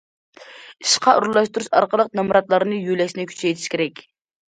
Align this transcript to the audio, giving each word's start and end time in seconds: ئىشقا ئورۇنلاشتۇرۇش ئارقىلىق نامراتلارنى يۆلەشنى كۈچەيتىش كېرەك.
ئىشقا 0.85 1.13
ئورۇنلاشتۇرۇش 1.19 1.69
ئارقىلىق 1.81 2.11
نامراتلارنى 2.23 2.83
يۆلەشنى 2.89 3.31
كۈچەيتىش 3.35 3.73
كېرەك. 3.79 4.07